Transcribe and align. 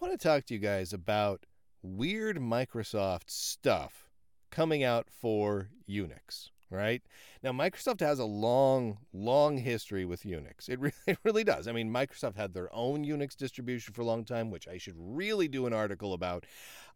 want 0.00 0.18
to 0.18 0.28
talk 0.28 0.46
to 0.46 0.54
you 0.54 0.60
guys 0.60 0.92
about 0.92 1.44
weird 1.82 2.38
Microsoft 2.38 3.28
stuff 3.28 4.08
coming 4.50 4.82
out 4.82 5.08
for 5.10 5.68
Unix. 5.88 6.48
Right 6.70 7.02
now, 7.42 7.50
Microsoft 7.50 7.98
has 8.00 8.20
a 8.20 8.24
long, 8.24 8.98
long 9.12 9.58
history 9.58 10.04
with 10.04 10.22
Unix. 10.22 10.68
It, 10.68 10.78
re- 10.80 10.92
it 11.06 11.18
really 11.24 11.44
does. 11.44 11.66
I 11.66 11.72
mean, 11.72 11.92
Microsoft 11.92 12.36
had 12.36 12.54
their 12.54 12.72
own 12.74 13.04
Unix 13.04 13.36
distribution 13.36 13.92
for 13.92 14.02
a 14.02 14.06
long 14.06 14.24
time, 14.24 14.50
which 14.50 14.68
I 14.68 14.78
should 14.78 14.94
really 14.96 15.48
do 15.48 15.66
an 15.66 15.72
article 15.72 16.14
about. 16.14 16.46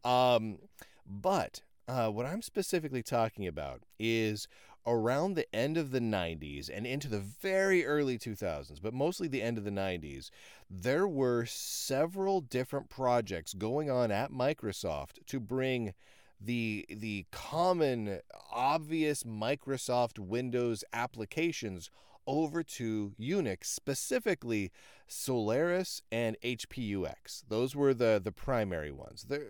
Um, 0.04 0.58
but 1.04 1.62
uh, 1.88 2.08
what 2.08 2.24
I'm 2.24 2.40
specifically 2.40 3.02
talking 3.02 3.46
about 3.46 3.82
is 3.98 4.46
around 4.86 5.34
the 5.34 5.54
end 5.54 5.76
of 5.76 5.90
the 5.90 6.00
90s 6.00 6.70
and 6.72 6.86
into 6.86 7.08
the 7.08 7.20
very 7.20 7.84
early 7.84 8.18
2000s, 8.18 8.80
but 8.82 8.92
mostly 8.94 9.28
the 9.28 9.42
end 9.42 9.58
of 9.58 9.64
the 9.64 9.70
90s, 9.70 10.30
there 10.70 11.08
were 11.08 11.46
several 11.46 12.40
different 12.40 12.88
projects 12.88 13.54
going 13.54 13.90
on 13.90 14.10
at 14.10 14.30
Microsoft 14.30 15.24
to 15.26 15.40
bring 15.40 15.94
the 16.40 16.84
the 16.90 17.24
common 17.30 18.20
obvious 18.52 19.22
Microsoft 19.22 20.18
Windows 20.18 20.84
applications 20.92 21.90
over 22.26 22.62
to 22.62 23.12
Unix, 23.20 23.64
specifically 23.64 24.70
Solaris 25.06 26.02
and 26.10 26.36
HPUX. 26.42 27.44
Those 27.48 27.76
were 27.76 27.94
the, 27.94 28.20
the 28.22 28.32
primary 28.32 28.90
ones. 28.90 29.26
There, 29.28 29.46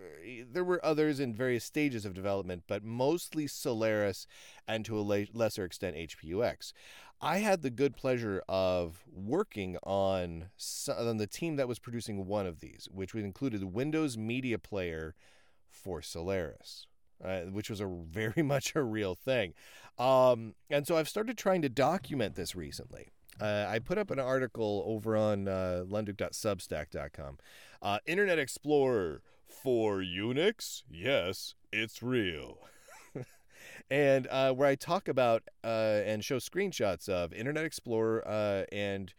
there 0.49 0.63
were 0.63 0.83
others 0.85 1.19
in 1.19 1.33
various 1.33 1.63
stages 1.63 2.05
of 2.05 2.13
development, 2.13 2.63
but 2.67 2.83
mostly 2.83 3.47
Solaris 3.47 4.27
and 4.67 4.85
to 4.85 4.99
a 4.99 5.27
lesser 5.33 5.63
extent 5.63 5.95
HPUX. 5.95 6.73
I 7.21 7.37
had 7.37 7.61
the 7.61 7.69
good 7.69 7.95
pleasure 7.95 8.43
of 8.47 9.03
working 9.11 9.77
on, 9.83 10.49
on 10.89 11.17
the 11.17 11.27
team 11.27 11.55
that 11.55 11.67
was 11.67 11.79
producing 11.79 12.27
one 12.27 12.45
of 12.45 12.59
these, 12.59 12.87
which 12.91 13.15
included 13.15 13.63
Windows 13.63 14.17
Media 14.17 14.59
Player 14.59 15.15
for 15.69 16.01
Solaris. 16.01 16.87
Uh, 17.23 17.41
which 17.41 17.69
was 17.69 17.79
a 17.79 17.87
very 17.87 18.43
much 18.43 18.75
a 18.75 18.83
real 18.83 19.15
thing. 19.15 19.53
Um, 19.97 20.53
and 20.69 20.85
so 20.85 20.97
I've 20.97 21.09
started 21.09 21.37
trying 21.37 21.61
to 21.61 21.69
document 21.69 22.35
this 22.35 22.55
recently. 22.55 23.07
Uh, 23.39 23.65
I 23.67 23.79
put 23.79 23.97
up 23.97 24.11
an 24.11 24.19
article 24.19 24.83
over 24.85 25.15
on 25.15 25.47
uh, 25.47 25.83
lunduke.substack.com. 25.87 27.37
Uh, 27.81 27.99
Internet 28.05 28.39
Explorer 28.39 29.21
for 29.47 29.99
Unix? 29.99 30.83
Yes, 30.89 31.55
it's 31.71 32.01
real. 32.01 32.59
and 33.89 34.27
uh, 34.27 34.53
where 34.53 34.67
I 34.67 34.75
talk 34.75 35.07
about 35.07 35.43
uh, 35.63 36.01
and 36.05 36.23
show 36.23 36.37
screenshots 36.37 37.09
of 37.09 37.33
Internet 37.33 37.65
Explorer 37.65 38.27
uh, 38.27 38.63
and 38.71 39.13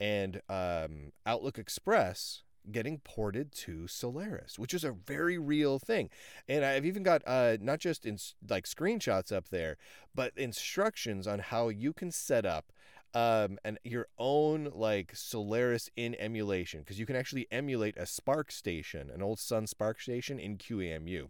and 0.00 0.40
um, 0.48 1.12
Outlook 1.26 1.58
Express 1.58 2.42
getting 2.70 2.98
ported 2.98 3.52
to 3.52 3.86
Solaris, 3.86 4.58
which 4.58 4.74
is 4.74 4.84
a 4.84 4.92
very 4.92 5.38
real 5.38 5.78
thing. 5.78 6.10
And 6.48 6.64
I've 6.64 6.86
even 6.86 7.02
got 7.02 7.22
uh, 7.26 7.56
not 7.60 7.80
just 7.80 8.06
in 8.06 8.18
like 8.48 8.64
screenshots 8.64 9.32
up 9.32 9.48
there, 9.48 9.76
but 10.14 10.32
instructions 10.36 11.26
on 11.26 11.38
how 11.38 11.68
you 11.68 11.92
can 11.92 12.10
set 12.10 12.44
up 12.44 12.72
um, 13.14 13.58
and 13.64 13.78
your 13.84 14.08
own 14.18 14.70
like 14.74 15.12
Solaris 15.14 15.88
in 15.96 16.14
emulation 16.16 16.80
because 16.80 16.98
you 16.98 17.06
can 17.06 17.16
actually 17.16 17.46
emulate 17.50 17.96
a 17.96 18.02
SPARCstation, 18.02 19.12
an 19.14 19.22
old 19.22 19.38
Sun 19.38 19.66
SPARCstation 19.66 20.38
in 20.38 20.58
QEMU. 20.58 21.28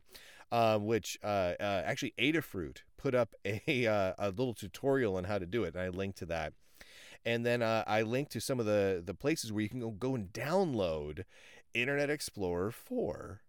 Um, 0.50 0.86
which 0.86 1.19
uh, 1.22 1.53
uh, 1.61 1.83
actually 1.84 2.14
Adafruit 2.19 2.78
put 2.97 3.14
up 3.14 3.34
a, 3.44 3.86
uh, 3.86 4.14
a 4.19 4.31
little 4.31 4.55
tutorial 4.55 5.16
on 5.16 5.25
how 5.25 5.36
to 5.36 5.44
do 5.44 5.64
it, 5.64 5.75
and 5.75 5.83
I 5.83 5.91
linked 5.91 6.16
to 6.20 6.27
that 6.27 6.55
and 7.29 7.45
then 7.45 7.61
uh, 7.61 7.84
I 7.87 8.01
link 8.03 8.31
to 8.31 8.41
some 8.41 8.59
of 8.59 8.65
the 8.65 9.03
the 9.05 9.12
places 9.12 9.53
where 9.53 9.62
you 9.62 9.69
can 9.69 9.81
go, 9.81 9.91
go 9.91 10.15
and 10.15 10.33
download 10.33 11.25
Internet 11.75 12.09
Explorer 12.09 12.71
4 12.71 13.43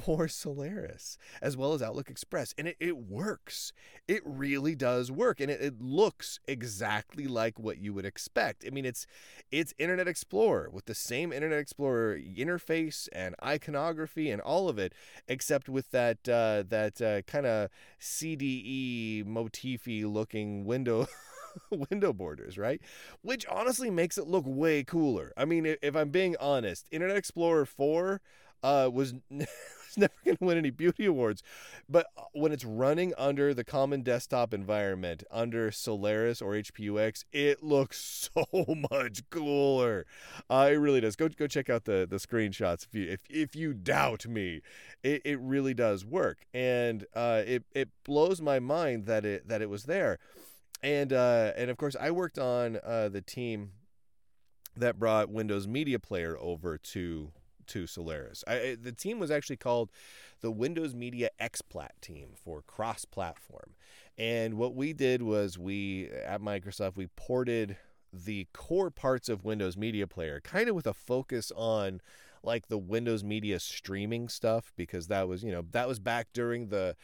for 0.00 0.28
Solaris, 0.28 1.18
as 1.42 1.56
well 1.56 1.74
as 1.74 1.82
Outlook 1.82 2.08
Express. 2.08 2.54
And 2.56 2.68
it, 2.68 2.76
it 2.78 2.96
works. 2.96 3.72
It 4.06 4.22
really 4.24 4.76
does 4.76 5.10
work. 5.10 5.40
And 5.40 5.50
it, 5.50 5.60
it 5.60 5.82
looks 5.82 6.38
exactly 6.46 7.26
like 7.26 7.58
what 7.58 7.78
you 7.78 7.92
would 7.92 8.06
expect. 8.06 8.64
I 8.64 8.70
mean, 8.70 8.84
it's 8.84 9.04
it's 9.50 9.74
Internet 9.78 10.06
Explorer 10.06 10.70
with 10.70 10.86
the 10.86 10.94
same 10.94 11.32
Internet 11.32 11.58
Explorer 11.58 12.16
interface 12.18 13.08
and 13.12 13.34
iconography 13.44 14.30
and 14.30 14.40
all 14.40 14.68
of 14.68 14.78
it, 14.78 14.94
except 15.26 15.68
with 15.68 15.90
that 15.90 16.28
uh, 16.28 16.62
that 16.68 17.02
uh, 17.02 17.22
kind 17.22 17.46
of 17.46 17.68
CDE 18.00 19.26
motify 19.26 20.04
looking 20.04 20.64
window 20.64 21.08
window 21.90 22.12
borders, 22.12 22.58
right? 22.58 22.80
Which 23.22 23.46
honestly 23.46 23.90
makes 23.90 24.18
it 24.18 24.26
look 24.26 24.44
way 24.46 24.84
cooler. 24.84 25.32
I 25.36 25.44
mean, 25.44 25.76
if 25.82 25.96
I'm 25.96 26.10
being 26.10 26.36
honest, 26.40 26.86
Internet 26.90 27.16
Explorer 27.16 27.66
4 27.66 28.20
uh, 28.62 28.90
was. 28.92 29.14
was 29.92 30.00
never 30.00 30.12
going 30.24 30.36
to 30.36 30.44
win 30.44 30.58
any 30.58 30.70
beauty 30.70 31.06
awards. 31.06 31.42
But 31.88 32.06
uh, 32.16 32.22
when 32.32 32.52
it's 32.52 32.64
running 32.64 33.12
under 33.16 33.54
the 33.54 33.64
common 33.64 34.02
desktop 34.02 34.54
environment, 34.54 35.24
under 35.30 35.70
Solaris 35.70 36.40
or 36.40 36.52
HPUX, 36.52 37.24
it 37.32 37.62
looks 37.62 38.30
so 38.34 38.46
much 38.90 39.22
cooler. 39.30 40.06
Uh, 40.48 40.70
it 40.72 40.76
really 40.76 41.00
does. 41.00 41.16
Go 41.16 41.28
go 41.28 41.46
check 41.46 41.70
out 41.70 41.84
the 41.84 42.06
the 42.08 42.16
screenshots 42.16 42.86
if 42.86 42.94
you 42.94 43.10
if, 43.10 43.20
if 43.28 43.56
you 43.56 43.74
doubt 43.74 44.26
me. 44.26 44.60
It, 45.02 45.22
it 45.24 45.40
really 45.40 45.74
does 45.74 46.04
work, 46.04 46.46
and 46.54 47.06
uh, 47.14 47.42
it 47.44 47.64
it 47.74 47.88
blows 48.04 48.40
my 48.40 48.60
mind 48.60 49.06
that 49.06 49.24
it 49.24 49.48
that 49.48 49.62
it 49.62 49.70
was 49.70 49.84
there 49.84 50.18
and 50.82 51.12
uh, 51.12 51.52
and 51.56 51.70
of 51.70 51.76
course 51.76 51.96
I 51.98 52.10
worked 52.10 52.38
on 52.38 52.78
uh, 52.84 53.08
the 53.08 53.20
team 53.20 53.70
that 54.76 54.98
brought 54.98 55.30
Windows 55.30 55.66
Media 55.66 55.98
Player 55.98 56.36
over 56.38 56.78
to 56.78 57.32
to 57.68 57.86
Solaris. 57.86 58.42
I, 58.46 58.76
the 58.80 58.92
team 58.92 59.18
was 59.18 59.30
actually 59.30 59.56
called 59.56 59.90
the 60.40 60.50
Windows 60.50 60.94
Media 60.94 61.30
XPlat 61.40 62.00
team 62.00 62.30
for 62.34 62.60
cross-platform. 62.62 63.74
And 64.18 64.54
what 64.54 64.74
we 64.74 64.92
did 64.92 65.22
was 65.22 65.58
we 65.58 66.10
at 66.26 66.40
Microsoft 66.40 66.96
we 66.96 67.06
ported 67.16 67.76
the 68.12 68.46
core 68.52 68.90
parts 68.90 69.28
of 69.28 69.44
Windows 69.44 69.76
Media 69.76 70.06
Player 70.06 70.40
kind 70.40 70.68
of 70.68 70.74
with 70.74 70.86
a 70.86 70.92
focus 70.92 71.50
on 71.56 72.00
like 72.42 72.68
the 72.68 72.78
Windows 72.78 73.24
Media 73.24 73.58
streaming 73.58 74.28
stuff 74.28 74.72
because 74.76 75.06
that 75.06 75.28
was, 75.28 75.42
you 75.42 75.52
know, 75.52 75.64
that 75.70 75.88
was 75.88 75.98
back 75.98 76.28
during 76.34 76.68
the 76.68 76.96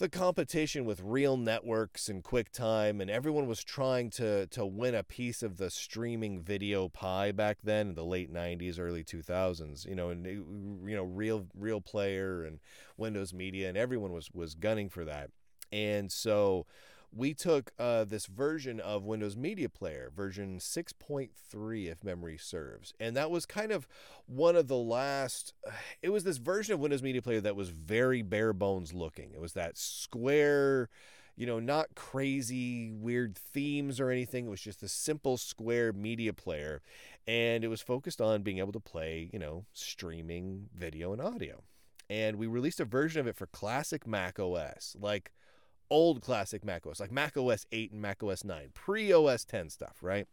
the 0.00 0.08
competition 0.08 0.86
with 0.86 1.04
RealNetworks 1.04 2.08
and 2.08 2.24
QuickTime, 2.24 3.02
and 3.02 3.10
everyone 3.10 3.46
was 3.46 3.62
trying 3.62 4.08
to 4.12 4.46
to 4.46 4.64
win 4.64 4.94
a 4.94 5.02
piece 5.02 5.42
of 5.42 5.58
the 5.58 5.70
streaming 5.70 6.40
video 6.40 6.88
pie 6.88 7.32
back 7.32 7.58
then 7.62 7.90
in 7.90 7.94
the 7.94 8.04
late 8.04 8.32
'90s, 8.32 8.80
early 8.80 9.04
2000s. 9.04 9.86
You 9.86 9.94
know, 9.94 10.08
and 10.08 10.24
you 10.24 10.96
know, 10.96 11.04
real 11.04 11.46
RealPlayer 11.56 12.46
and 12.46 12.60
Windows 12.96 13.34
Media, 13.34 13.68
and 13.68 13.76
everyone 13.76 14.10
was 14.10 14.30
was 14.32 14.54
gunning 14.54 14.88
for 14.88 15.04
that. 15.04 15.30
And 15.70 16.10
so 16.10 16.66
we 17.12 17.34
took 17.34 17.72
uh, 17.78 18.04
this 18.04 18.26
version 18.26 18.78
of 18.78 19.04
Windows 19.04 19.36
Media 19.36 19.68
Player, 19.68 20.12
version 20.14 20.58
6.3, 20.58 21.90
if 21.90 22.04
memory 22.04 22.38
serves. 22.38 22.94
And 23.00 23.16
that 23.16 23.30
was 23.30 23.46
kind 23.46 23.72
of 23.72 23.88
one 24.26 24.54
of 24.54 24.68
the 24.68 24.76
last, 24.76 25.52
it 26.02 26.10
was 26.10 26.24
this 26.24 26.38
version 26.38 26.74
of 26.74 26.80
Windows 26.80 27.02
Media 27.02 27.22
Player 27.22 27.40
that 27.40 27.56
was 27.56 27.70
very 27.70 28.22
bare 28.22 28.52
bones 28.52 28.92
looking. 28.92 29.32
It 29.34 29.40
was 29.40 29.54
that 29.54 29.76
square, 29.76 30.88
you 31.36 31.46
know, 31.46 31.58
not 31.58 31.94
crazy 31.96 32.92
weird 32.92 33.36
themes 33.36 33.98
or 33.98 34.10
anything. 34.10 34.46
It 34.46 34.50
was 34.50 34.60
just 34.60 34.82
a 34.82 34.88
simple 34.88 35.36
square 35.36 35.92
media 35.92 36.32
player. 36.32 36.80
And 37.26 37.64
it 37.64 37.68
was 37.68 37.80
focused 37.80 38.20
on 38.20 38.42
being 38.42 38.58
able 38.58 38.72
to 38.72 38.80
play, 38.80 39.30
you 39.32 39.38
know, 39.38 39.64
streaming 39.72 40.68
video 40.74 41.12
and 41.12 41.20
audio. 41.20 41.62
And 42.08 42.36
we 42.36 42.46
released 42.46 42.80
a 42.80 42.84
version 42.84 43.20
of 43.20 43.26
it 43.26 43.36
for 43.36 43.46
classic 43.46 44.06
Mac 44.06 44.38
OS. 44.38 44.96
Like, 44.98 45.32
old 45.90 46.22
classic 46.22 46.64
Mac 46.64 46.86
OS, 46.86 47.00
like 47.00 47.12
Mac 47.12 47.36
OS 47.36 47.66
8 47.72 47.92
and 47.92 48.00
Mac 48.00 48.22
OS 48.22 48.44
9, 48.44 48.70
pre 48.74 49.12
OS 49.12 49.44
10 49.44 49.70
stuff, 49.70 49.98
right? 50.02 50.26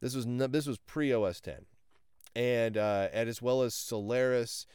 This 0.00 0.14
was 0.14 0.26
this 0.26 0.66
was 0.66 0.78
pre 0.78 1.12
OS 1.12 1.40
10, 1.40 1.66
and 2.36 2.76
uh, 2.76 3.08
and 3.12 3.28
as 3.28 3.42
well 3.42 3.62
as 3.62 3.74
Solaris, 3.74 4.66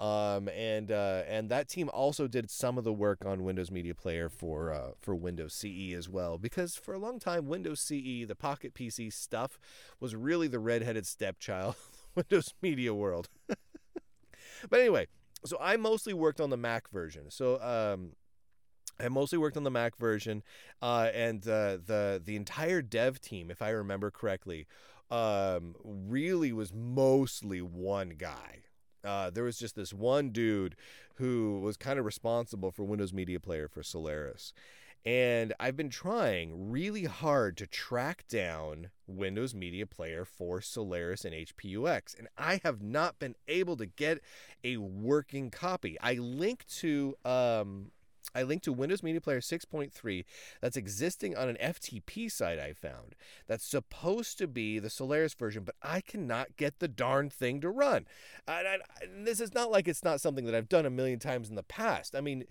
um, 0.00 0.48
and 0.48 0.92
uh, 0.92 1.22
and 1.26 1.48
that 1.48 1.68
team 1.68 1.90
also 1.92 2.28
did 2.28 2.50
some 2.50 2.78
of 2.78 2.84
the 2.84 2.92
work 2.92 3.24
on 3.26 3.42
Windows 3.42 3.70
Media 3.72 3.94
Player 3.94 4.28
for 4.28 4.72
uh, 4.72 4.90
for 5.00 5.16
Windows 5.16 5.52
CE 5.54 5.92
as 5.96 6.08
well, 6.08 6.38
because 6.38 6.76
for 6.76 6.94
a 6.94 6.98
long 6.98 7.18
time 7.18 7.46
Windows 7.46 7.80
CE, 7.80 8.24
the 8.26 8.36
Pocket 8.38 8.74
PC 8.74 9.12
stuff, 9.12 9.58
was 9.98 10.14
really 10.14 10.46
the 10.46 10.60
redheaded 10.60 11.06
stepchild 11.06 11.74
Windows 12.14 12.54
Media 12.62 12.94
world. 12.94 13.28
but 14.70 14.78
anyway, 14.78 15.08
so 15.44 15.56
I 15.60 15.76
mostly 15.76 16.12
worked 16.12 16.40
on 16.40 16.50
the 16.50 16.56
Mac 16.56 16.88
version. 16.90 17.30
So 17.30 17.60
um, 17.60 18.12
I 19.00 19.08
mostly 19.08 19.38
worked 19.38 19.56
on 19.56 19.64
the 19.64 19.70
Mac 19.70 19.96
version, 19.96 20.42
uh, 20.82 21.10
and 21.14 21.42
uh, 21.46 21.78
the 21.84 22.20
the 22.24 22.36
entire 22.36 22.82
dev 22.82 23.20
team, 23.20 23.50
if 23.50 23.62
I 23.62 23.70
remember 23.70 24.10
correctly, 24.10 24.66
um, 25.10 25.74
really 25.84 26.52
was 26.52 26.72
mostly 26.72 27.60
one 27.60 28.10
guy. 28.10 28.64
Uh, 29.04 29.30
there 29.30 29.44
was 29.44 29.58
just 29.58 29.76
this 29.76 29.92
one 29.92 30.30
dude 30.30 30.74
who 31.14 31.60
was 31.60 31.76
kind 31.76 31.98
of 31.98 32.04
responsible 32.04 32.70
for 32.70 32.84
Windows 32.84 33.12
Media 33.12 33.40
Player 33.40 33.68
for 33.68 33.82
Solaris, 33.82 34.52
And 35.04 35.54
I've 35.58 35.76
been 35.76 35.90
trying 35.90 36.70
really 36.70 37.04
hard 37.04 37.56
to 37.58 37.66
track 37.66 38.24
down 38.28 38.90
Windows 39.06 39.54
Media 39.54 39.86
Player 39.86 40.24
for 40.24 40.60
Solaris 40.60 41.24
and 41.24 41.34
HPUX, 41.34 42.18
and 42.18 42.28
I 42.36 42.60
have 42.64 42.82
not 42.82 43.18
been 43.18 43.36
able 43.46 43.76
to 43.76 43.86
get 43.86 44.20
a 44.64 44.76
working 44.76 45.50
copy. 45.50 45.96
I 46.00 46.14
link 46.14 46.66
to 46.80 47.16
um, 47.24 47.92
I 48.34 48.42
linked 48.42 48.64
to 48.64 48.72
Windows 48.72 49.02
Media 49.02 49.20
Player 49.20 49.40
6.3 49.40 50.24
that's 50.60 50.76
existing 50.76 51.36
on 51.36 51.48
an 51.48 51.56
FTP 51.56 52.30
site 52.30 52.58
I 52.58 52.72
found 52.72 53.14
that's 53.46 53.64
supposed 53.64 54.38
to 54.38 54.46
be 54.46 54.78
the 54.78 54.90
Solaris 54.90 55.34
version, 55.34 55.64
but 55.64 55.74
I 55.82 56.00
cannot 56.00 56.56
get 56.56 56.78
the 56.78 56.88
darn 56.88 57.30
thing 57.30 57.60
to 57.62 57.70
run. 57.70 58.06
And, 58.46 58.68
I, 58.68 58.78
and 59.02 59.26
this 59.26 59.40
is 59.40 59.54
not 59.54 59.70
like 59.70 59.88
it's 59.88 60.04
not 60.04 60.20
something 60.20 60.44
that 60.44 60.54
I've 60.54 60.68
done 60.68 60.86
a 60.86 60.90
million 60.90 61.18
times 61.18 61.48
in 61.48 61.56
the 61.56 61.62
past. 61.62 62.14
I 62.14 62.20
mean, 62.20 62.44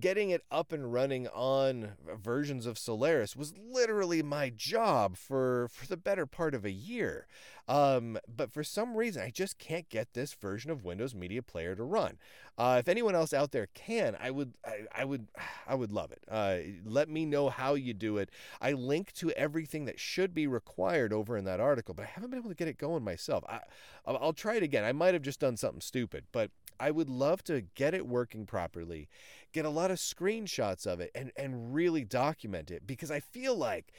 getting 0.00 0.30
it 0.30 0.42
up 0.50 0.72
and 0.72 0.92
running 0.92 1.28
on 1.28 1.92
versions 2.16 2.66
of 2.66 2.78
Solaris 2.78 3.36
was 3.36 3.54
literally 3.56 4.22
my 4.22 4.50
job 4.50 5.16
for 5.16 5.68
for 5.72 5.86
the 5.86 5.96
better 5.96 6.26
part 6.26 6.54
of 6.54 6.64
a 6.64 6.70
year. 6.70 7.26
Um, 7.68 8.16
but 8.28 8.52
for 8.52 8.62
some 8.62 8.96
reason, 8.96 9.22
I 9.22 9.30
just 9.30 9.58
can't 9.58 9.88
get 9.88 10.12
this 10.12 10.34
version 10.34 10.70
of 10.70 10.84
Windows 10.84 11.14
Media 11.14 11.42
Player 11.42 11.74
to 11.74 11.82
run. 11.82 12.18
Uh, 12.56 12.76
if 12.78 12.88
anyone 12.88 13.14
else 13.16 13.32
out 13.32 13.50
there 13.50 13.66
can, 13.74 14.16
I 14.20 14.30
would, 14.30 14.54
I, 14.64 15.02
I 15.02 15.04
would, 15.04 15.26
I 15.66 15.74
would 15.74 15.90
love 15.90 16.12
it. 16.12 16.22
Uh, 16.30 16.58
let 16.84 17.08
me 17.08 17.26
know 17.26 17.48
how 17.48 17.74
you 17.74 17.92
do 17.92 18.18
it. 18.18 18.30
I 18.60 18.72
link 18.72 19.12
to 19.14 19.30
everything 19.32 19.84
that 19.86 19.98
should 19.98 20.32
be 20.32 20.46
required 20.46 21.12
over 21.12 21.36
in 21.36 21.44
that 21.46 21.60
article, 21.60 21.92
but 21.92 22.04
I 22.04 22.10
haven't 22.14 22.30
been 22.30 22.38
able 22.38 22.50
to 22.50 22.54
get 22.54 22.68
it 22.68 22.78
going 22.78 23.02
myself. 23.02 23.44
I, 23.48 23.60
I'll 24.06 24.32
try 24.32 24.54
it 24.54 24.62
again. 24.62 24.84
I 24.84 24.92
might 24.92 25.14
have 25.14 25.22
just 25.22 25.40
done 25.40 25.56
something 25.56 25.80
stupid, 25.80 26.24
but 26.30 26.52
I 26.78 26.90
would 26.90 27.10
love 27.10 27.42
to 27.44 27.62
get 27.74 27.94
it 27.94 28.06
working 28.06 28.46
properly, 28.46 29.08
get 29.52 29.64
a 29.64 29.70
lot 29.70 29.90
of 29.90 29.98
screenshots 29.98 30.86
of 30.86 31.00
it, 31.00 31.10
and 31.14 31.32
and 31.36 31.74
really 31.74 32.04
document 32.04 32.70
it 32.70 32.86
because 32.86 33.10
I 33.10 33.20
feel 33.20 33.56
like 33.56 33.92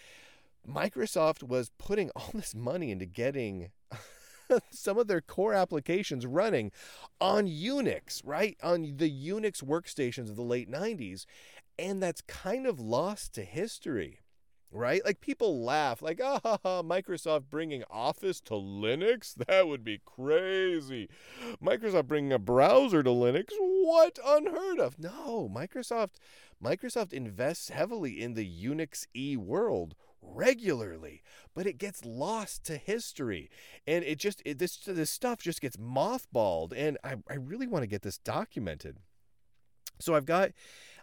Microsoft 0.68 1.44
was 1.44 1.71
putting 1.77 2.09
all 2.15 2.29
this 2.33 2.53
money 2.53 2.91
into 2.91 3.06
getting 3.06 3.71
some 4.71 4.97
of 4.97 5.07
their 5.07 5.21
core 5.21 5.53
applications 5.53 6.25
running 6.25 6.71
on 7.19 7.47
Unix, 7.47 8.21
right? 8.24 8.57
On 8.63 8.81
the 8.97 9.09
Unix 9.09 9.63
workstations 9.63 10.29
of 10.29 10.35
the 10.35 10.44
late 10.44 10.69
90s. 10.69 11.25
And 11.79 12.01
that's 12.01 12.21
kind 12.21 12.65
of 12.65 12.79
lost 12.79 13.33
to 13.35 13.44
history, 13.44 14.21
right? 14.71 15.03
Like 15.05 15.21
people 15.21 15.63
laugh, 15.63 16.01
like, 16.01 16.19
ah, 16.21 16.59
Microsoft 16.83 17.45
bringing 17.49 17.83
Office 17.89 18.41
to 18.41 18.53
Linux? 18.53 19.35
That 19.47 19.67
would 19.67 19.83
be 19.83 20.01
crazy. 20.03 21.09
Microsoft 21.63 22.07
bringing 22.07 22.33
a 22.33 22.39
browser 22.39 23.01
to 23.01 23.09
Linux? 23.09 23.51
What? 23.59 24.19
Unheard 24.25 24.79
of. 24.79 24.99
No, 24.99 25.49
Microsoft. 25.53 26.15
Microsoft 26.63 27.13
invests 27.13 27.69
heavily 27.69 28.21
in 28.21 28.33
the 28.33 28.45
Unix 28.45 29.05
E 29.15 29.37
world 29.37 29.95
regularly, 30.21 31.21
but 31.55 31.67
it 31.67 31.77
gets 31.77 32.03
lost 32.03 32.65
to 32.65 32.77
history. 32.77 33.49
And 33.85 34.03
it 34.03 34.19
just, 34.19 34.41
it, 34.43 34.57
this, 34.59 34.77
this 34.77 35.11
stuff 35.11 35.39
just 35.39 35.61
gets 35.61 35.77
mothballed. 35.77 36.73
And 36.75 36.97
I, 37.03 37.15
I 37.29 37.35
really 37.35 37.67
want 37.67 37.83
to 37.83 37.87
get 37.87 38.01
this 38.01 38.17
documented. 38.17 38.97
So 39.99 40.15
I've 40.15 40.25
got 40.25 40.51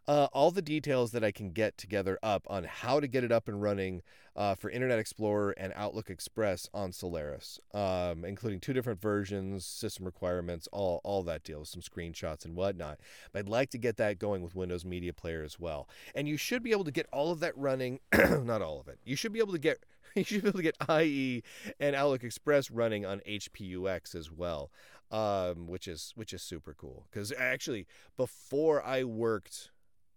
uh, 0.06 0.29
all 0.33 0.51
the 0.51 0.62
details 0.62 1.12
that 1.12 1.25
I 1.25 1.31
can 1.31 1.51
get 1.51 1.79
together 1.79 2.19
up 2.23 2.47
on 2.49 2.65
how 2.65 3.01
to 3.01 3.06
get 3.06 3.25
it 3.25 3.33
up 3.33 3.49
and 3.49 3.61
running 3.62 4.03
uh, 4.37 4.55
for 4.55 4.69
Internet 4.69 4.99
Explorer 4.99 5.55
and 5.56 5.73
Outlook 5.77 6.11
Express 6.11 6.69
on 6.75 6.93
Solaris, 6.93 7.61
um, 7.73 8.25
including 8.25 8.61
two 8.61 8.73
different 8.73 9.01
versions, 9.01 9.65
system 9.65 10.05
requirements, 10.05 10.69
all, 10.73 11.01
all 11.05 11.23
that 11.23 11.45
deal, 11.45 11.65
some 11.65 11.81
screenshots 11.81 12.45
and 12.45 12.55
whatnot. 12.55 12.99
But 13.33 13.41
I'd 13.41 13.49
like 13.49 13.71
to 13.71 13.79
get 13.79 13.97
that 13.99 14.19
going 14.19 14.43
with 14.43 14.55
Windows 14.55 14.85
Media 14.85 15.12
Player 15.12 15.43
as 15.43 15.59
well. 15.59 15.89
And 16.15 16.29
you 16.29 16.37
should 16.37 16.62
be 16.62 16.73
able 16.73 16.85
to 16.85 16.91
get 16.91 17.07
all 17.12 17.31
of 17.31 17.41
that 17.41 17.57
running, 17.57 18.00
not 18.43 18.61
all 18.61 18.81
of 18.81 18.89
it. 18.89 18.99
You 19.05 19.17
should 19.17 19.33
be 19.33 19.39
able 19.39 19.53
to 19.53 19.59
get 19.59 19.85
you 20.15 20.23
should 20.23 20.43
be 20.43 20.49
able 20.49 20.61
to 20.61 20.62
get 20.62 20.77
IE 20.89 21.43
and 21.81 21.97
Outlook 21.97 22.23
Express 22.23 22.71
running 22.71 23.05
on 23.05 23.21
HPUX 23.27 24.15
as 24.15 24.31
well, 24.31 24.71
um, 25.11 25.67
which 25.67 25.89
is 25.89 26.12
which 26.15 26.33
is 26.33 26.43
super 26.43 26.75
cool. 26.75 27.07
Because 27.11 27.33
actually, 27.37 27.87
before 28.17 28.85
I 28.85 29.03
worked 29.03 29.71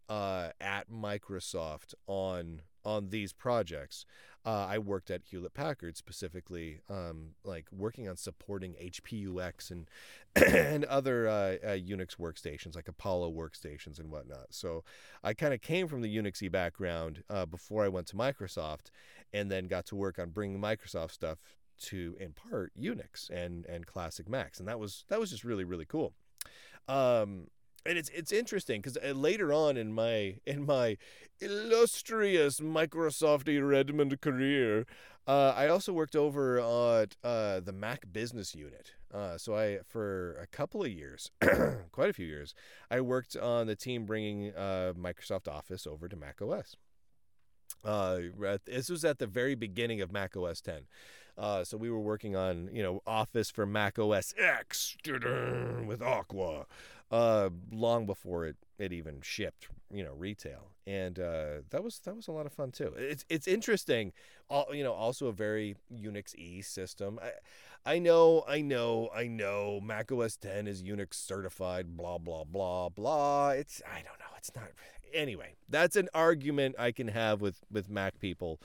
uh, 0.09 0.49
at 0.59 0.89
Microsoft 0.89 1.93
on 2.07 2.61
on 2.85 3.09
these 3.09 3.33
projects. 3.33 4.05
Uh, 4.45 4.65
I 4.69 4.77
worked 4.77 5.11
at 5.11 5.23
Hewlett 5.25 5.53
Packard 5.53 5.97
specifically, 5.97 6.79
um, 6.89 7.31
like 7.43 7.65
working 7.69 8.07
on 8.07 8.15
supporting 8.15 8.75
HPUX 8.81 9.71
and 9.71 9.89
and 10.35 10.85
other 10.85 11.27
uh, 11.27 11.55
uh, 11.65 11.77
Unix 11.77 12.15
workstations 12.15 12.73
like 12.73 12.87
Apollo 12.87 13.33
workstations 13.33 13.99
and 13.99 14.09
whatnot. 14.09 14.47
So 14.51 14.85
I 15.21 15.33
kind 15.33 15.53
of 15.53 15.59
came 15.59 15.89
from 15.89 16.01
the 16.01 16.15
Unixy 16.15 16.49
background 16.49 17.23
uh, 17.29 17.45
before 17.45 17.83
I 17.83 17.89
went 17.89 18.07
to 18.07 18.15
Microsoft, 18.15 18.89
and 19.33 19.51
then 19.51 19.67
got 19.67 19.85
to 19.87 19.97
work 19.97 20.17
on 20.17 20.29
bringing 20.29 20.61
Microsoft 20.61 21.11
stuff 21.11 21.39
to, 21.79 22.15
in 22.19 22.31
part, 22.31 22.71
Unix 22.79 23.29
and 23.29 23.65
and 23.65 23.85
classic 23.85 24.29
Macs, 24.29 24.59
and 24.59 24.67
that 24.69 24.79
was 24.79 25.03
that 25.09 25.19
was 25.19 25.29
just 25.29 25.43
really 25.43 25.65
really 25.65 25.85
cool. 25.85 26.13
Um, 26.87 27.47
and 27.87 27.97
it's 27.97 28.09
it's 28.09 28.31
interesting 28.31 28.81
because 28.81 28.97
uh, 28.97 29.13
later 29.13 29.53
on 29.53 29.77
in 29.77 29.93
my 29.93 30.35
in 30.45 30.65
my 30.65 30.97
illustrious 31.39 32.59
Microsoft 32.59 33.47
Redmond 33.47 34.19
career, 34.21 34.85
uh, 35.25 35.53
I 35.55 35.67
also 35.67 35.93
worked 35.93 36.15
over 36.15 36.59
at 36.59 37.15
uh, 37.23 37.59
the 37.61 37.73
Mac 37.73 38.11
Business 38.11 38.53
Unit. 38.53 38.93
Uh, 39.13 39.37
so 39.37 39.55
I 39.55 39.79
for 39.87 40.37
a 40.41 40.47
couple 40.47 40.83
of 40.83 40.91
years, 40.91 41.31
quite 41.91 42.09
a 42.09 42.13
few 42.13 42.27
years, 42.27 42.53
I 42.91 43.01
worked 43.01 43.35
on 43.37 43.67
the 43.67 43.75
team 43.75 44.05
bringing 44.05 44.53
uh, 44.53 44.93
Microsoft 44.97 45.47
Office 45.47 45.87
over 45.87 46.07
to 46.07 46.15
Mac 46.15 46.41
OS. 46.41 46.75
Uh, 47.83 48.19
this 48.65 48.89
was 48.89 49.05
at 49.05 49.19
the 49.19 49.27
very 49.27 49.55
beginning 49.55 50.01
of 50.01 50.11
Mac 50.11 50.35
OS 50.35 50.61
10. 50.61 50.81
Uh, 51.37 51.63
so 51.63 51.77
we 51.77 51.89
were 51.89 51.99
working 51.99 52.35
on, 52.35 52.69
you 52.73 52.81
know, 52.81 53.01
Office 53.05 53.51
for 53.51 53.65
Mac 53.65 53.99
OS 53.99 54.33
X 54.37 54.97
with 55.85 56.01
Aqua 56.01 56.65
uh, 57.11 57.49
long 57.71 58.05
before 58.05 58.45
it, 58.45 58.57
it 58.77 58.91
even 58.91 59.21
shipped, 59.21 59.69
you 59.91 60.03
know, 60.03 60.13
retail, 60.13 60.71
and 60.85 61.19
uh, 61.19 61.61
that 61.69 61.83
was 61.83 61.99
that 61.99 62.15
was 62.15 62.27
a 62.27 62.31
lot 62.31 62.45
of 62.45 62.53
fun 62.53 62.71
too. 62.71 62.93
It's 62.97 63.25
it's 63.29 63.47
interesting, 63.47 64.11
all, 64.49 64.67
you 64.73 64.83
know, 64.83 64.93
also 64.93 65.27
a 65.27 65.31
very 65.31 65.75
Unix 65.93 66.35
E 66.35 66.61
system. 66.61 67.19
I, 67.21 67.93
I 67.93 67.99
know, 67.99 68.43
I 68.47 68.61
know, 68.61 69.09
I 69.15 69.27
know. 69.27 69.79
Mac 69.81 70.11
OS 70.11 70.35
10 70.35 70.67
is 70.67 70.83
Unix 70.83 71.13
certified. 71.13 71.95
Blah 71.95 72.17
blah 72.17 72.43
blah 72.43 72.89
blah. 72.89 73.49
It's 73.51 73.81
I 73.85 73.97
don't 73.97 74.19
know. 74.19 74.35
It's 74.37 74.51
not. 74.55 74.65
Anyway, 75.13 75.55
that's 75.69 75.95
an 75.95 76.09
argument 76.13 76.75
I 76.77 76.91
can 76.91 77.07
have 77.07 77.39
with 77.39 77.61
with 77.71 77.89
Mac 77.89 78.19
people 78.19 78.59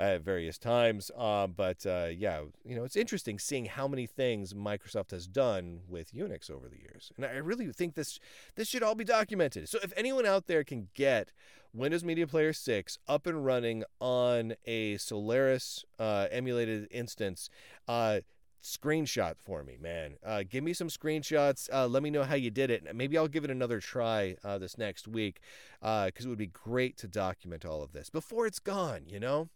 at 0.00 0.22
various 0.22 0.58
times. 0.58 1.10
Uh, 1.16 1.46
but 1.46 1.84
uh, 1.86 2.08
yeah, 2.10 2.40
you 2.64 2.74
know, 2.74 2.84
it's 2.84 2.96
interesting 2.96 3.38
seeing 3.38 3.66
how 3.66 3.86
many 3.86 4.06
things 4.06 4.54
Microsoft 4.54 5.10
has 5.10 5.26
done 5.26 5.80
with 5.86 6.12
Unix 6.14 6.50
over 6.50 6.68
the 6.68 6.78
years, 6.78 7.12
and 7.16 7.26
I 7.26 7.36
really 7.36 7.70
think 7.72 7.94
this 7.94 8.18
this 8.56 8.66
should 8.66 8.82
all 8.82 8.94
be 8.94 9.04
documented. 9.04 9.68
So 9.68 9.78
if 9.82 9.92
anyone 9.96 10.26
out 10.26 10.46
there 10.46 10.64
can 10.64 10.88
get 10.94 11.32
Windows 11.72 12.02
Media 12.02 12.26
Player 12.26 12.52
6 12.52 12.98
up 13.06 13.26
and 13.26 13.44
running 13.44 13.84
on 14.00 14.54
a 14.64 14.96
Solaris 14.96 15.84
uh, 15.98 16.26
emulated 16.30 16.88
instance, 16.90 17.50
uh, 17.86 18.20
screenshot 18.62 19.36
for 19.38 19.62
me, 19.62 19.76
man. 19.80 20.16
Uh, 20.24 20.42
give 20.48 20.64
me 20.64 20.72
some 20.72 20.88
screenshots. 20.88 21.68
Uh, 21.72 21.86
let 21.86 22.02
me 22.02 22.10
know 22.10 22.24
how 22.24 22.34
you 22.34 22.50
did 22.50 22.70
it. 22.70 22.84
Maybe 22.94 23.16
I'll 23.16 23.28
give 23.28 23.44
it 23.44 23.50
another 23.50 23.80
try 23.80 24.36
this 24.58 24.76
next 24.78 25.06
week 25.06 25.40
because 25.80 26.24
it 26.24 26.28
would 26.28 26.38
be 26.38 26.46
great 26.46 26.96
to 26.98 27.06
document 27.06 27.64
all 27.64 27.82
of 27.82 27.92
this 27.92 28.10
before 28.10 28.46
it's 28.46 28.58
gone, 28.58 29.02
you 29.06 29.20
know? 29.20 29.48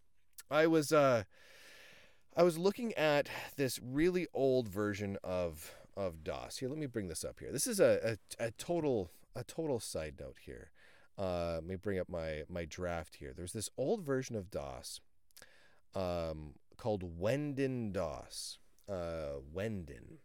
I 0.51 0.67
was 0.67 0.93
uh 0.93 1.25
I 2.37 2.43
was 2.43 2.59
looking 2.59 2.93
at 2.95 3.29
this 3.57 3.79
really 3.83 4.27
old 4.35 4.69
version 4.69 5.17
of 5.23 5.75
of 5.97 6.25
DOS. 6.25 6.59
Here, 6.59 6.69
let 6.69 6.79
me 6.79 6.87
bring 6.87 7.09
this 7.09 7.25
up 7.25 7.39
here. 7.39 7.53
This 7.53 7.67
is 7.67 7.81
a 7.81 8.19
a, 8.41 8.47
a 8.47 8.51
total 8.53 9.11
a 9.35 9.45
total 9.45 9.81
side 9.81 10.15
note 10.21 10.39
here. 10.45 10.71
Uh, 11.17 11.55
let 11.55 11.67
me 11.67 11.77
bring 11.77 11.99
up 11.99 12.09
my 12.09 12.43
my 12.49 12.65
draft 12.65 13.17
here. 13.17 13.33
There's 13.37 13.53
this 13.53 13.71
old 13.79 14.03
version 14.03 14.37
of 14.37 14.51
DOS 14.51 15.01
um, 15.95 16.55
called 16.77 17.19
Wendin 17.21 17.93
DOS. 17.93 18.59
Uh, 18.87 19.41
Wendin, 19.55 20.19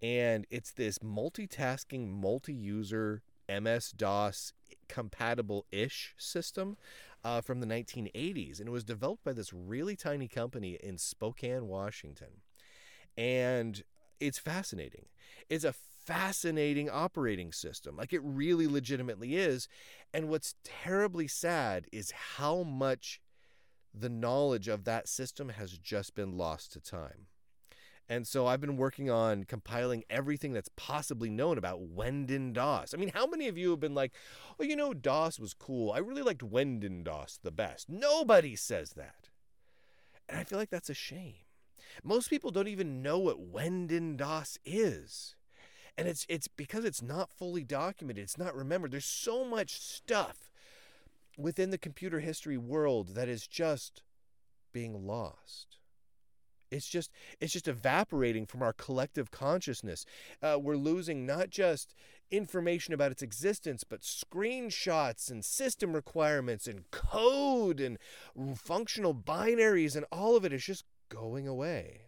and 0.00 0.46
it's 0.50 0.70
this 0.70 0.98
multitasking, 0.98 2.08
multi-user 2.08 3.22
MS 3.48 3.90
DOS 3.90 4.52
compatible 4.88 5.66
ish 5.72 6.14
system 6.16 6.76
uh, 7.24 7.40
from 7.40 7.60
the 7.60 7.66
1980s. 7.66 8.58
And 8.58 8.68
it 8.68 8.72
was 8.72 8.84
developed 8.84 9.24
by 9.24 9.32
this 9.32 9.52
really 9.52 9.96
tiny 9.96 10.28
company 10.28 10.78
in 10.82 10.98
Spokane, 10.98 11.66
Washington. 11.66 12.42
And 13.16 13.82
it's 14.20 14.38
fascinating. 14.38 15.06
It's 15.48 15.64
a 15.64 15.74
fascinating 16.04 16.88
operating 16.88 17.52
system. 17.52 17.96
Like 17.96 18.12
it 18.12 18.22
really 18.22 18.66
legitimately 18.66 19.36
is. 19.36 19.68
And 20.14 20.28
what's 20.28 20.54
terribly 20.64 21.28
sad 21.28 21.86
is 21.92 22.12
how 22.36 22.62
much 22.62 23.20
the 23.94 24.08
knowledge 24.08 24.68
of 24.68 24.84
that 24.84 25.08
system 25.08 25.50
has 25.50 25.72
just 25.72 26.14
been 26.14 26.36
lost 26.36 26.72
to 26.72 26.80
time. 26.80 27.26
And 28.08 28.26
so 28.26 28.46
I've 28.46 28.60
been 28.60 28.78
working 28.78 29.10
on 29.10 29.44
compiling 29.44 30.02
everything 30.08 30.54
that's 30.54 30.70
possibly 30.76 31.28
known 31.28 31.58
about 31.58 31.94
Wendin 31.94 32.54
DOS. 32.54 32.94
I 32.94 32.96
mean, 32.96 33.10
how 33.12 33.26
many 33.26 33.48
of 33.48 33.58
you 33.58 33.70
have 33.70 33.80
been 33.80 33.94
like, 33.94 34.12
well, 34.56 34.66
you 34.66 34.76
know, 34.76 34.94
DOS 34.94 35.38
was 35.38 35.52
cool. 35.52 35.92
I 35.92 35.98
really 35.98 36.22
liked 36.22 36.40
Wendin 36.40 37.04
DOS 37.04 37.38
the 37.42 37.50
best. 37.50 37.90
Nobody 37.90 38.56
says 38.56 38.92
that. 38.92 39.28
And 40.28 40.38
I 40.38 40.44
feel 40.44 40.58
like 40.58 40.70
that's 40.70 40.90
a 40.90 40.94
shame. 40.94 41.34
Most 42.02 42.30
people 42.30 42.50
don't 42.50 42.68
even 42.68 43.02
know 43.02 43.18
what 43.18 43.52
Wendin 43.52 44.16
DOS 44.16 44.58
is. 44.64 45.36
And 45.96 46.06
it's 46.06 46.24
it's 46.28 46.48
because 46.48 46.84
it's 46.84 47.02
not 47.02 47.32
fully 47.32 47.64
documented. 47.64 48.22
It's 48.22 48.38
not 48.38 48.54
remembered. 48.54 48.92
There's 48.92 49.04
so 49.04 49.44
much 49.44 49.80
stuff 49.80 50.50
within 51.36 51.70
the 51.70 51.78
computer 51.78 52.20
history 52.20 52.56
world 52.56 53.14
that 53.14 53.28
is 53.28 53.46
just 53.46 54.02
being 54.72 55.06
lost. 55.06 55.77
It's 56.70 56.88
just 56.88 57.10
it's 57.40 57.52
just 57.52 57.68
evaporating 57.68 58.46
from 58.46 58.62
our 58.62 58.72
collective 58.72 59.30
consciousness. 59.30 60.04
Uh, 60.42 60.58
we're 60.60 60.76
losing 60.76 61.26
not 61.26 61.50
just 61.50 61.94
information 62.30 62.92
about 62.92 63.10
its 63.10 63.22
existence, 63.22 63.84
but 63.84 64.02
screenshots 64.02 65.30
and 65.30 65.44
system 65.44 65.94
requirements 65.94 66.66
and 66.66 66.90
code 66.90 67.80
and 67.80 67.98
functional 68.54 69.14
binaries, 69.14 69.96
and 69.96 70.04
all 70.12 70.36
of 70.36 70.44
it 70.44 70.52
is 70.52 70.64
just 70.64 70.84
going 71.08 71.48
away. 71.48 72.02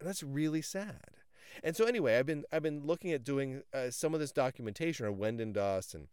And 0.00 0.08
that's 0.08 0.22
really 0.22 0.62
sad. 0.62 1.18
And 1.62 1.76
so 1.76 1.84
anyway, 1.84 2.18
I've 2.18 2.26
been 2.26 2.44
I've 2.50 2.62
been 2.62 2.86
looking 2.86 3.12
at 3.12 3.24
doing 3.24 3.62
uh, 3.74 3.90
some 3.90 4.14
of 4.14 4.20
this 4.20 4.32
documentation 4.32 5.06
on 5.06 5.16
Wendin 5.16 5.52
DOS 5.52 5.94
and 5.94 6.08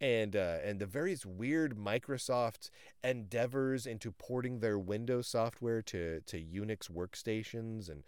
and 0.00 0.36
uh, 0.36 0.58
and 0.62 0.78
the 0.78 0.86
various 0.86 1.24
weird 1.24 1.76
Microsoft 1.76 2.70
endeavors 3.02 3.86
into 3.86 4.12
porting 4.12 4.60
their 4.60 4.78
Windows 4.78 5.26
software 5.26 5.82
to 5.82 6.20
to 6.20 6.36
Unix 6.38 6.90
workstations 6.90 7.88
and 7.88 8.02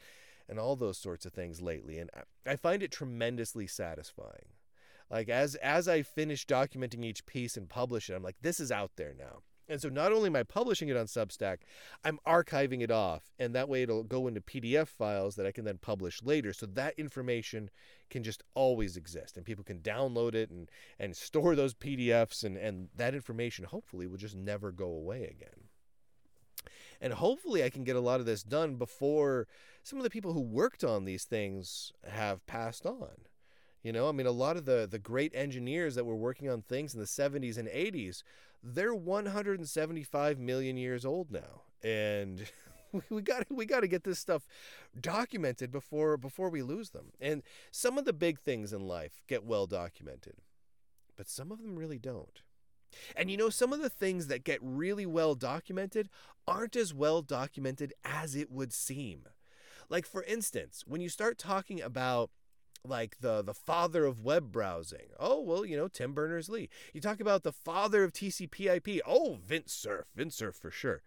and 0.48 0.58
all 0.58 0.76
those 0.76 0.98
sorts 0.98 1.26
of 1.26 1.32
things 1.32 1.60
lately. 1.60 1.98
And 1.98 2.10
I 2.46 2.56
find 2.56 2.82
it 2.82 2.90
tremendously 2.90 3.66
satisfying. 3.66 4.52
Like 5.10 5.28
as 5.28 5.54
as 5.56 5.88
I 5.88 6.02
finish 6.02 6.46
documenting 6.46 7.04
each 7.04 7.24
piece 7.26 7.56
and 7.56 7.68
publish 7.68 8.10
it, 8.10 8.14
I'm 8.14 8.22
like, 8.22 8.40
this 8.42 8.60
is 8.60 8.70
out 8.70 8.92
there 8.96 9.14
now. 9.18 9.42
And 9.68 9.80
so 9.80 9.88
not 9.88 10.12
only 10.12 10.28
am 10.28 10.36
I 10.36 10.42
publishing 10.44 10.88
it 10.88 10.96
on 10.96 11.06
Substack, 11.06 11.58
I'm 12.04 12.18
archiving 12.26 12.80
it 12.80 12.90
off. 12.90 13.30
And 13.38 13.54
that 13.54 13.68
way 13.68 13.82
it'll 13.82 14.02
go 14.02 14.26
into 14.26 14.40
PDF 14.40 14.88
files 14.88 15.36
that 15.36 15.46
I 15.46 15.52
can 15.52 15.64
then 15.64 15.78
publish 15.78 16.22
later. 16.22 16.52
So 16.52 16.66
that 16.66 16.94
information 16.98 17.70
can 18.08 18.22
just 18.22 18.42
always 18.54 18.96
exist 18.96 19.36
and 19.36 19.44
people 19.44 19.64
can 19.64 19.80
download 19.80 20.34
it 20.34 20.50
and, 20.50 20.70
and 20.98 21.14
store 21.14 21.54
those 21.54 21.74
PDFs 21.74 22.44
and, 22.44 22.56
and 22.56 22.88
that 22.96 23.14
information 23.14 23.66
hopefully 23.66 24.06
will 24.06 24.16
just 24.16 24.36
never 24.36 24.72
go 24.72 24.86
away 24.86 25.24
again. 25.24 25.68
And 27.00 27.12
hopefully 27.12 27.62
I 27.62 27.70
can 27.70 27.84
get 27.84 27.96
a 27.96 28.00
lot 28.00 28.20
of 28.20 28.26
this 28.26 28.42
done 28.42 28.76
before 28.76 29.46
some 29.82 29.98
of 29.98 30.02
the 30.02 30.10
people 30.10 30.32
who 30.32 30.40
worked 30.40 30.82
on 30.82 31.04
these 31.04 31.24
things 31.24 31.92
have 32.08 32.44
passed 32.46 32.86
on. 32.86 33.26
You 33.82 33.92
know, 33.92 34.08
I 34.08 34.12
mean, 34.12 34.26
a 34.26 34.32
lot 34.32 34.56
of 34.56 34.64
the, 34.64 34.88
the 34.90 34.98
great 34.98 35.32
engineers 35.34 35.94
that 35.94 36.04
were 36.04 36.16
working 36.16 36.48
on 36.48 36.62
things 36.62 36.94
in 36.94 37.00
the 37.00 37.06
70s 37.06 37.56
and 37.56 37.68
80s, 37.68 38.22
they're 38.62 38.94
175 38.94 40.38
million 40.38 40.76
years 40.76 41.04
old 41.04 41.30
now. 41.30 41.62
And 41.82 42.44
we 43.10 43.22
got 43.22 43.46
we 43.50 43.66
got 43.66 43.80
to 43.80 43.88
get 43.88 44.04
this 44.04 44.18
stuff 44.18 44.46
documented 44.98 45.70
before 45.70 46.16
before 46.16 46.50
we 46.50 46.62
lose 46.62 46.90
them. 46.90 47.12
And 47.20 47.42
some 47.70 47.98
of 47.98 48.04
the 48.04 48.12
big 48.12 48.40
things 48.40 48.72
in 48.72 48.80
life 48.86 49.22
get 49.28 49.44
well 49.44 49.66
documented, 49.66 50.36
but 51.16 51.28
some 51.28 51.52
of 51.52 51.62
them 51.62 51.76
really 51.76 51.98
don't. 51.98 52.42
And 53.14 53.30
you 53.30 53.36
know, 53.36 53.50
some 53.50 53.72
of 53.72 53.80
the 53.80 53.90
things 53.90 54.28
that 54.28 54.44
get 54.44 54.58
really 54.62 55.06
well 55.06 55.34
documented 55.34 56.08
aren't 56.46 56.76
as 56.76 56.94
well 56.94 57.20
documented 57.22 57.92
as 58.04 58.34
it 58.34 58.50
would 58.50 58.72
seem. 58.72 59.26
Like 59.90 60.06
for 60.06 60.22
instance, 60.24 60.84
when 60.86 61.00
you 61.00 61.08
start 61.08 61.38
talking 61.38 61.80
about 61.80 62.30
like 62.84 63.18
the 63.20 63.42
the 63.42 63.54
father 63.54 64.04
of 64.04 64.22
web 64.22 64.52
browsing. 64.52 65.08
Oh, 65.18 65.40
well, 65.40 65.64
you 65.64 65.76
know, 65.76 65.88
Tim 65.88 66.12
Berners-Lee. 66.12 66.68
You 66.92 67.00
talk 67.00 67.20
about 67.20 67.42
the 67.42 67.52
father 67.52 68.04
of 68.04 68.12
TCP/IP. 68.12 69.00
Oh, 69.06 69.38
Vint 69.44 69.68
Cerf, 69.68 70.06
Vint 70.14 70.32
Cerf 70.32 70.56
for 70.56 70.70
sure. 70.70 71.02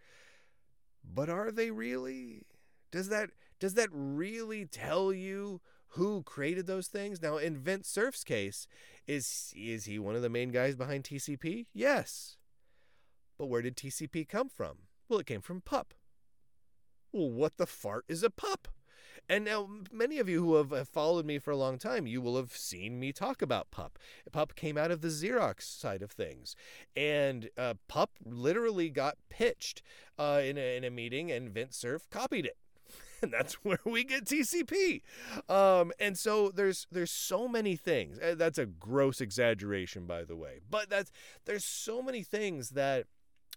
But 1.04 1.30
are 1.30 1.52
they 1.52 1.72
really? 1.72 2.44
Does 2.92 3.10
that 3.10 3.32
does 3.60 3.74
that 3.76 3.90
really 3.92 4.66
tell 4.66 5.14
you 5.14 5.62
who 5.90 6.24
created 6.24 6.68
those 6.68 6.88
things? 6.88 7.22
Now, 7.22 7.38
in 7.38 7.58
Vint 7.58 7.86
Cerf's 7.86 8.24
case, 8.24 8.68
is 9.08 9.54
is 9.56 9.86
he 9.86 10.00
one 10.00 10.16
of 10.16 10.22
the 10.22 10.30
main 10.30 10.50
guys 10.50 10.76
behind 10.76 11.04
TCP? 11.04 11.68
Yes. 11.74 12.38
But 13.38 13.48
where 13.48 13.62
did 13.62 13.76
TCP 13.76 14.28
come 14.28 14.50
from? 14.50 14.78
Well, 15.10 15.20
it 15.20 15.26
came 15.26 15.42
from 15.42 15.62
PUP. 15.62 15.94
Well, 17.12 17.32
what 17.32 17.58
the 17.58 17.66
fart 17.66 18.06
is 18.08 18.24
a 18.24 18.30
PUP? 18.30 18.68
And 19.30 19.46
now, 19.46 19.70
many 19.92 20.20
of 20.20 20.28
you 20.28 20.44
who 20.44 20.56
have 20.56 20.90
followed 20.90 21.26
me 21.26 21.40
for 21.40 21.52
a 21.52 21.58
long 21.58 21.78
time, 21.78 22.06
you 22.06 22.20
will 22.20 22.36
have 22.36 22.52
seen 22.52 23.00
me 23.00 23.14
talk 23.14 23.42
about 23.42 23.72
PUP. 23.72 23.98
PUP 24.32 24.56
came 24.56 24.78
out 24.78 24.92
of 24.92 25.02
the 25.02 25.08
Xerox 25.08 25.62
side 25.62 26.02
of 26.02 26.12
things. 26.12 26.56
And 26.98 27.50
uh, 27.58 27.76
PUP 27.88 28.12
literally 28.26 28.90
got 28.90 29.18
pitched 29.30 29.82
uh, 30.20 30.42
in, 30.44 30.58
a, 30.58 30.76
in 30.76 30.84
a 30.84 30.90
meeting, 30.90 31.32
and 31.32 31.50
Vint 31.50 31.74
Cerf 31.74 32.10
copied 32.10 32.46
it. 32.46 32.58
And 33.24 33.32
that's 33.32 33.54
where 33.64 33.80
we 33.86 34.04
get 34.04 34.26
TCP. 34.26 35.04
Um, 35.48 35.92
and 36.00 36.18
so 36.18 36.50
there's 36.50 36.88
there's 36.92 37.12
so 37.12 37.48
many 37.48 37.76
things. 37.76 38.18
Uh, 38.18 38.34
that's 38.36 38.58
a 38.58 38.66
gross 38.66 39.22
exaggeration, 39.22 40.08
by 40.08 40.24
the 40.24 40.36
way. 40.36 40.60
But 40.68 40.90
that's 40.90 41.12
there's 41.46 41.64
so 41.64 42.02
many 42.02 42.24
things 42.24 42.72
that 42.72 43.06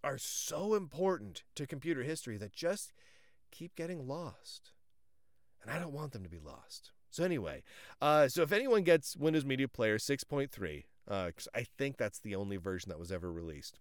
are 0.04 0.18
so 0.18 0.74
important 0.74 1.44
to 1.54 1.66
computer 1.66 2.02
history 2.02 2.36
that 2.36 2.52
just 2.52 2.92
keep 3.50 3.74
getting 3.74 4.06
lost 4.06 4.73
and 5.64 5.74
I 5.74 5.80
don't 5.80 5.92
want 5.92 6.12
them 6.12 6.22
to 6.22 6.28
be 6.28 6.38
lost. 6.38 6.92
So 7.10 7.24
anyway, 7.24 7.62
uh, 8.02 8.28
so 8.28 8.42
if 8.42 8.52
anyone 8.52 8.82
gets 8.82 9.16
Windows 9.16 9.44
Media 9.44 9.68
Player 9.68 9.98
6.3, 9.98 10.84
uh, 11.08 11.30
I 11.54 11.66
think 11.78 11.96
that's 11.96 12.18
the 12.18 12.34
only 12.34 12.56
version 12.56 12.88
that 12.90 12.98
was 12.98 13.12
ever 13.12 13.32
released. 13.32 13.78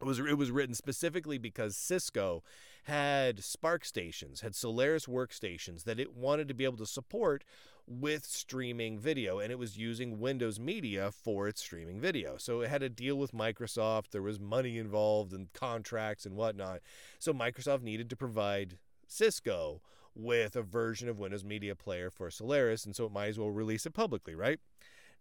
It 0.00 0.04
was 0.04 0.20
it 0.20 0.38
was 0.38 0.52
written 0.52 0.76
specifically 0.76 1.38
because 1.38 1.76
Cisco 1.76 2.44
had 2.84 3.38
SPARCstations, 3.38 4.42
had 4.42 4.54
Solaris 4.54 5.06
workstations 5.06 5.82
that 5.84 5.98
it 5.98 6.16
wanted 6.16 6.46
to 6.48 6.54
be 6.54 6.64
able 6.64 6.76
to 6.76 6.86
support 6.86 7.42
with 7.88 8.24
streaming 8.24 8.98
video, 8.98 9.40
and 9.40 9.50
it 9.50 9.58
was 9.58 9.76
using 9.76 10.20
Windows 10.20 10.60
Media 10.60 11.10
for 11.10 11.48
its 11.48 11.60
streaming 11.60 12.00
video. 12.00 12.36
So 12.36 12.60
it 12.60 12.68
had 12.68 12.82
to 12.82 12.88
deal 12.88 13.16
with 13.16 13.32
Microsoft. 13.32 14.10
There 14.10 14.22
was 14.22 14.38
money 14.38 14.78
involved 14.78 15.32
and 15.32 15.52
contracts 15.52 16.24
and 16.24 16.36
whatnot. 16.36 16.80
So 17.18 17.32
Microsoft 17.32 17.82
needed 17.82 18.08
to 18.10 18.16
provide 18.16 18.78
Cisco 19.08 19.80
with 20.14 20.56
a 20.56 20.62
version 20.62 21.08
of 21.08 21.18
Windows 21.18 21.44
Media 21.44 21.74
Player 21.74 22.10
for 22.10 22.30
Solaris, 22.30 22.84
and 22.84 22.94
so 22.94 23.06
it 23.06 23.12
might 23.12 23.28
as 23.28 23.38
well 23.38 23.50
release 23.50 23.86
it 23.86 23.94
publicly, 23.94 24.34
right? 24.34 24.60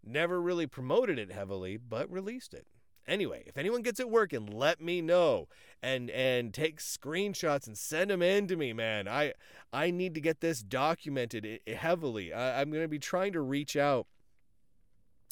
Never 0.04 0.42
really 0.42 0.68
promoted 0.68 1.20
it 1.20 1.32
heavily, 1.32 1.78
but 1.78 2.12
released 2.12 2.54
it. 2.54 2.68
Anyway, 3.08 3.44
if 3.46 3.58
anyone 3.58 3.82
gets 3.82 4.00
it 4.00 4.10
working, 4.10 4.46
let 4.46 4.82
me 4.82 5.02
know 5.02 5.48
and 5.82 6.10
and 6.10 6.54
take 6.54 6.80
screenshots 6.80 7.66
and 7.66 7.78
send 7.78 8.10
them 8.10 8.22
in 8.22 8.48
to 8.48 8.58
me, 8.58 8.74
man. 8.74 9.08
I 9.08 9.34
I 9.72 9.92
need 9.92 10.14
to 10.16 10.22
get 10.22 10.42
this 10.42 10.62
documented 10.62 11.62
heavily. 11.68 12.34
I, 12.34 12.60
I'm 12.60 12.70
going 12.70 12.84
to 12.84 12.90
be 12.90 13.00
trying 13.00 13.32
to 13.34 13.42
reach 13.42 13.78
out 13.78 14.08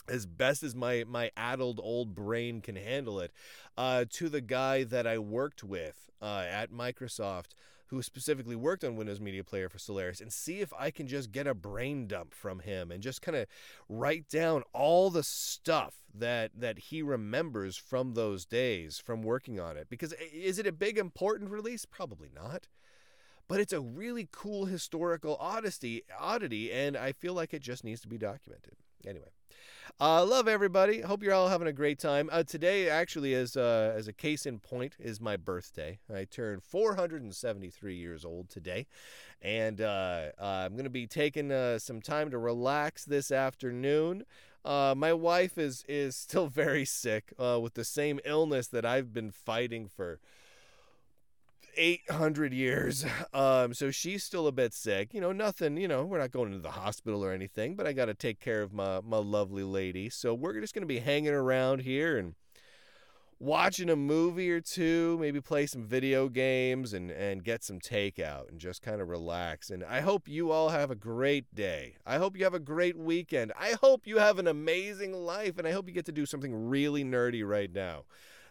as 0.07 0.25
best 0.25 0.63
as 0.63 0.73
my 0.73 1.03
my 1.05 1.31
addled 1.35 1.81
old 1.83 2.15
brain 2.15 2.61
can 2.61 2.77
handle 2.77 3.19
it 3.19 3.31
uh, 3.77 4.05
to 4.11 4.29
the 4.29 4.41
guy 4.41 4.83
that 4.83 5.05
I 5.05 5.17
worked 5.17 5.63
with 5.63 6.09
uh, 6.21 6.45
at 6.47 6.71
Microsoft 6.71 7.51
who 7.87 8.01
specifically 8.01 8.55
worked 8.55 8.83
on 8.83 8.95
Windows 8.95 9.19
Media 9.19 9.43
Player 9.43 9.69
for 9.69 9.79
Solaris 9.79 10.21
and 10.21 10.31
see 10.33 10.59
if 10.59 10.73
I 10.77 10.91
can 10.91 11.07
just 11.07 11.31
get 11.31 11.47
a 11.47 11.53
brain 11.53 12.07
dump 12.07 12.33
from 12.33 12.59
him 12.59 12.91
and 12.91 13.03
just 13.03 13.21
kind 13.21 13.35
of 13.35 13.47
write 13.87 14.27
down 14.29 14.63
all 14.73 15.09
the 15.09 15.23
stuff 15.23 15.95
that 16.13 16.51
that 16.57 16.79
he 16.79 17.01
remembers 17.01 17.77
from 17.77 18.13
those 18.13 18.45
days 18.45 18.99
from 18.99 19.21
working 19.21 19.59
on 19.59 19.77
it. 19.77 19.87
Because 19.89 20.13
eh, 20.13 20.25
is 20.33 20.59
it 20.59 20.67
a 20.67 20.71
big 20.71 20.97
important 20.97 21.51
release? 21.51 21.85
Probably 21.85 22.29
not. 22.33 22.67
But 23.47 23.59
it's 23.59 23.73
a 23.73 23.81
really 23.81 24.27
cool 24.31 24.65
historical 24.65 25.37
oddity 25.39 26.03
oddity 26.19 26.71
and 26.71 26.97
I 26.97 27.11
feel 27.11 27.33
like 27.33 27.53
it 27.53 27.61
just 27.61 27.83
needs 27.83 28.01
to 28.01 28.07
be 28.07 28.17
documented 28.17 28.75
anyway 29.07 29.29
uh, 29.99 30.25
love 30.25 30.47
everybody. 30.47 31.01
Hope 31.01 31.23
you're 31.23 31.33
all 31.33 31.47
having 31.47 31.67
a 31.67 31.73
great 31.73 31.99
time. 31.99 32.29
Uh, 32.31 32.43
today, 32.43 32.89
actually, 32.89 33.33
as 33.33 33.55
uh, 33.55 33.93
as 33.95 34.07
a 34.07 34.13
case 34.13 34.45
in 34.45 34.59
point, 34.59 34.95
is 34.99 35.21
my 35.21 35.37
birthday. 35.37 35.99
I 36.13 36.25
turned 36.25 36.63
473 36.63 37.95
years 37.95 38.25
old 38.25 38.49
today, 38.49 38.87
and 39.41 39.79
uh, 39.79 40.31
uh, 40.37 40.63
I'm 40.65 40.73
going 40.73 40.83
to 40.83 40.89
be 40.89 41.07
taking 41.07 41.51
uh, 41.51 41.79
some 41.79 42.01
time 42.01 42.29
to 42.31 42.37
relax 42.37 43.05
this 43.05 43.31
afternoon. 43.31 44.25
my 44.65 45.13
wife 45.13 45.57
is 45.57 45.85
is 45.87 46.15
still 46.17 46.47
very 46.63 46.85
sick 46.85 47.33
with 47.39 47.75
the 47.75 47.85
same 47.85 48.19
illness 48.25 48.67
that 48.67 48.85
I've 48.85 49.13
been 49.13 49.31
fighting 49.31 49.87
for 49.87 50.19
800 51.75 52.53
years. 52.53 53.05
Um, 53.33 53.73
so 53.73 53.91
she's 53.91 54.23
still 54.23 54.47
a 54.47 54.51
bit 54.51 54.73
sick. 54.73 55.13
You 55.13 55.21
know, 55.21 55.31
nothing, 55.31 55.77
you 55.77 55.87
know, 55.87 56.05
we're 56.05 56.19
not 56.19 56.31
going 56.31 56.51
to 56.51 56.59
the 56.59 56.71
hospital 56.71 57.23
or 57.23 57.31
anything, 57.31 57.75
but 57.75 57.85
I 57.85 57.93
got 57.93 58.05
to 58.05 58.13
take 58.13 58.39
care 58.39 58.61
of 58.61 58.71
my, 58.71 59.01
my 59.01 59.17
lovely 59.17 59.63
lady. 59.63 60.09
So 60.09 60.33
we're 60.33 60.59
just 60.59 60.73
going 60.73 60.83
to 60.83 60.87
be 60.87 60.99
hanging 60.99 61.33
around 61.33 61.81
here 61.81 62.17
and 62.17 62.35
watching 63.39 63.89
a 63.89 63.95
movie 63.95 64.49
or 64.49 64.61
two, 64.61 65.17
maybe 65.19 65.41
play 65.41 65.65
some 65.65 65.83
video 65.83 66.29
games 66.29 66.93
and, 66.93 67.11
and 67.11 67.43
get 67.43 67.63
some 67.63 67.79
takeout 67.79 68.49
and 68.49 68.59
just 68.59 68.81
kind 68.81 69.01
of 69.01 69.09
relax. 69.09 69.69
And 69.69 69.83
I 69.83 70.01
hope 70.01 70.27
you 70.27 70.51
all 70.51 70.69
have 70.69 70.91
a 70.91 70.95
great 70.95 71.53
day. 71.53 71.95
I 72.05 72.17
hope 72.17 72.37
you 72.37 72.43
have 72.43 72.53
a 72.53 72.59
great 72.59 72.97
weekend. 72.97 73.51
I 73.59 73.75
hope 73.81 74.07
you 74.07 74.17
have 74.17 74.39
an 74.39 74.47
amazing 74.47 75.13
life. 75.13 75.57
And 75.57 75.67
I 75.67 75.71
hope 75.71 75.87
you 75.87 75.93
get 75.93 76.05
to 76.05 76.11
do 76.11 76.25
something 76.25 76.69
really 76.69 77.03
nerdy 77.03 77.47
right 77.47 77.71
now. 77.71 78.03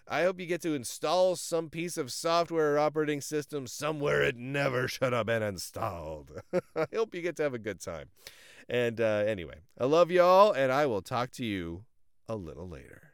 I 0.06 0.22
hope 0.22 0.38
you 0.38 0.46
get 0.46 0.60
to 0.62 0.74
install 0.74 1.34
some 1.36 1.70
piece 1.70 1.96
of 1.96 2.12
software 2.12 2.74
or 2.74 2.78
operating 2.78 3.20
system 3.20 3.66
somewhere 3.66 4.22
it 4.22 4.36
never 4.36 4.86
should 4.86 5.12
have 5.12 5.26
been 5.26 5.42
installed. 5.42 6.42
I 6.76 6.86
hope 6.94 7.14
you 7.14 7.22
get 7.22 7.36
to 7.36 7.44
have 7.44 7.54
a 7.54 7.58
good 7.58 7.80
time. 7.80 8.08
And 8.68 9.00
uh, 9.00 9.24
anyway, 9.26 9.60
I 9.78 9.86
love 9.86 10.10
y'all, 10.10 10.52
and 10.52 10.70
I 10.72 10.86
will 10.86 11.02
talk 11.02 11.30
to 11.32 11.44
you 11.44 11.84
a 12.28 12.36
little 12.36 12.68
later. 12.68 13.13